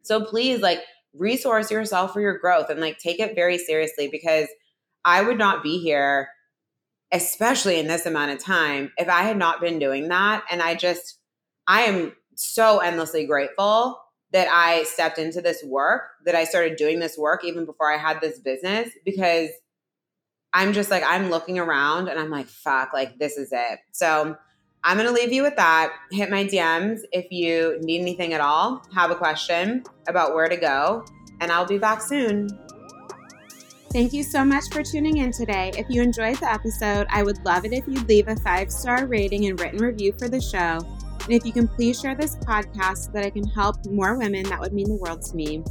[0.01, 0.79] So please, like,
[1.13, 4.47] resource yourself for your growth and like take it very seriously because
[5.05, 6.29] I would not be here,
[7.11, 10.43] especially in this amount of time, if I had not been doing that.
[10.51, 11.17] And I just,
[11.67, 13.99] I am so endlessly grateful
[14.31, 17.97] that I stepped into this work, that I started doing this work even before I
[17.97, 19.49] had this business because
[20.53, 23.79] I'm just like, I'm looking around and I'm like, fuck, like this is it.
[23.91, 24.37] So
[24.83, 25.93] I'm going to leave you with that.
[26.11, 30.55] Hit my DMs if you need anything at all, have a question about where to
[30.55, 31.05] go,
[31.41, 32.47] and I'll be back soon.
[33.91, 35.71] Thank you so much for tuning in today.
[35.75, 39.07] If you enjoyed the episode, I would love it if you'd leave a five star
[39.07, 40.79] rating and written review for the show.
[41.23, 44.43] And if you can please share this podcast so that I can help more women,
[44.43, 45.63] that would mean the world to me.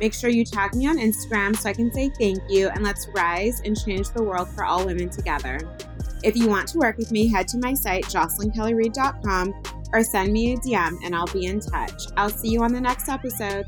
[0.00, 3.08] Make sure you tag me on Instagram so I can say thank you and let's
[3.14, 5.60] rise and change the world for all women together.
[6.24, 9.54] If you want to work with me, head to my site, jocelynkellyreid.com,
[9.92, 12.04] or send me a DM and I'll be in touch.
[12.16, 13.66] I'll see you on the next episode.